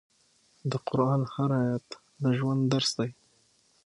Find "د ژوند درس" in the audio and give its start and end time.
2.21-2.91